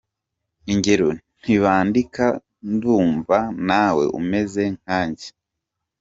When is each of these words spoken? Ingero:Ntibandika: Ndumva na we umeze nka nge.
Ingero:Ntibandika: 0.71 2.25
Ndumva 2.71 3.37
na 3.67 3.83
we 3.95 4.05
umeze 4.19 4.63
nka 4.79 4.99
nge. 5.07 5.27